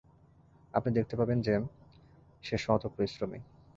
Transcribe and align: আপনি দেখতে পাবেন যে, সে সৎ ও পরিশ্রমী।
আপনি 0.73 0.89
দেখতে 0.93 1.15
পাবেন 1.15 1.41
যে, 1.41 1.55
সে 2.43 2.55
সৎ 2.57 2.81
ও 2.85 2.89
পরিশ্রমী। 2.97 3.39